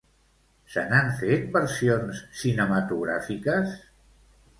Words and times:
Se 0.75 0.85
n'han 0.93 1.11
fet 1.19 1.43
versions 1.57 2.21
cinematogràfiques? 2.45 3.77